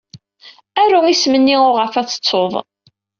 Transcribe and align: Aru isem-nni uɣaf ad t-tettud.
Aru 0.81 0.99
isem-nni 1.07 1.57
uɣaf 1.69 1.93
ad 2.01 2.07
t-tettud. 2.07 2.53